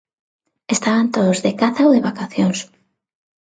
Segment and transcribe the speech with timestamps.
[0.75, 2.59] Estaban todos de caza ou de vacacións.